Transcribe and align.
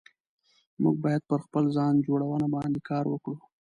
موږ 0.81 0.95
بايد 1.03 1.21
پر 1.29 1.39
خپل 1.45 1.63
ځان 1.75 1.93
جوړونه 2.07 2.45
باندي 2.53 2.81
کار 2.89 3.05
وکړو 3.09 3.37